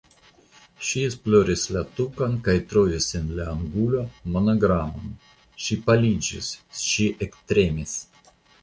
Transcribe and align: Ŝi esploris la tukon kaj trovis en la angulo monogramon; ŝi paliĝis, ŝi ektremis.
Ŝi 0.91 1.01
esploris 1.07 1.65
la 1.75 1.83
tukon 1.99 2.33
kaj 2.49 2.57
trovis 2.71 3.11
en 3.21 3.29
la 3.41 3.45
angulo 3.53 4.03
monogramon; 4.39 5.13
ŝi 5.67 5.81
paliĝis, 5.91 6.53
ŝi 6.89 7.11
ektremis. 7.29 7.97